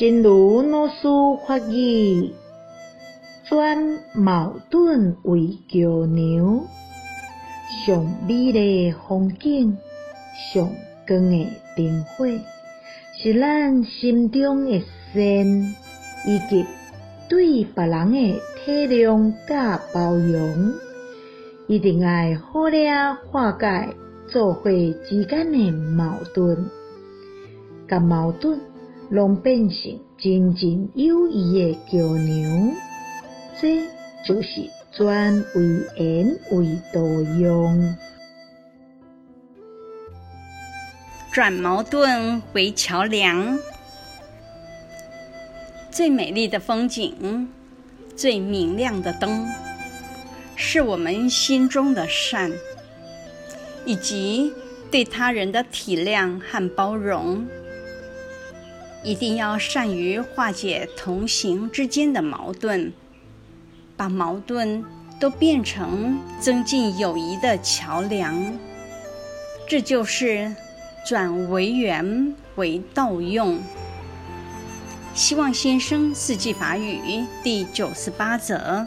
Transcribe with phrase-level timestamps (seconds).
[0.00, 0.94] 正如老师
[1.46, 2.32] 发语，
[3.46, 6.64] 转矛盾为桥梁，
[7.84, 9.76] 上美丽风景，
[10.54, 10.70] 上
[11.06, 11.46] 光的
[11.76, 12.26] 灯火，
[13.22, 14.82] 是咱心中的
[15.12, 15.74] 善，
[16.26, 16.64] 以及
[17.28, 20.72] 对别人的体谅甲包容。
[21.66, 22.08] 一定要
[22.38, 23.94] 好了化解
[24.28, 24.70] 做伙
[25.06, 26.70] 之间的矛盾，
[27.86, 28.58] 甲矛盾
[29.10, 32.72] 拢变成真正友谊的桥梁，
[33.60, 33.82] 这
[34.24, 35.62] 就是转为
[35.96, 37.02] 缘为道
[37.40, 37.96] 用，
[41.32, 43.58] 转矛盾为桥梁，
[45.90, 47.48] 最美丽的风景，
[48.14, 49.44] 最明亮的灯。
[50.54, 52.52] 是我们心中的善，
[53.84, 54.52] 以及
[54.88, 57.44] 对他人的体谅和包容。
[59.02, 62.92] 一定要善于化解同行之间的矛盾，
[63.96, 64.84] 把矛盾
[65.18, 68.58] 都变成增进友谊的桥梁。
[69.66, 70.54] 这就是
[71.06, 73.58] 转为缘为道用。
[75.14, 78.86] 希望先生四季法语第九十八则。